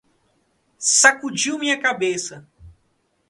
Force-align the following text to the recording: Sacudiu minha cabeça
Sacudiu 0.79 1.59
minha 1.59 1.79
cabeça 1.79 2.47